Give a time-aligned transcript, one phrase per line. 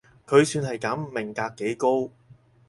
[0.25, 2.09] 佢算係噉，命格幾高